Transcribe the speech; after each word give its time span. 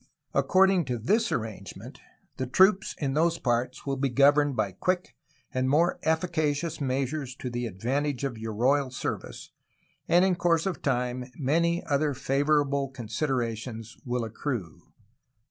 According 0.33 0.85
to 0.85 0.97
this 0.97 1.31
arrangement 1.31 1.99
the 2.37 2.47
troops 2.47 2.95
in 2.97 3.13
those 3.13 3.37
parts 3.37 3.85
will 3.85 3.97
be 3.97 4.09
governed 4.09 4.55
by 4.55 4.71
quick 4.71 5.15
and 5.53 5.69
more 5.69 5.99
effica 6.03 6.55
cious 6.55 6.81
measures 6.81 7.35
to 7.35 7.51
the 7.51 7.67
advantage 7.67 8.23
of 8.23 8.35
your 8.35 8.55
royal 8.55 8.89
service, 8.89 9.51
and 10.07 10.25
in 10.25 10.33
course 10.33 10.65
of 10.65 10.81
time 10.81 11.25
many 11.35 11.85
other 11.85 12.15
favorable 12.15 12.89
considerations 12.89 13.95
will 14.03 14.23
accrue." 14.23 14.81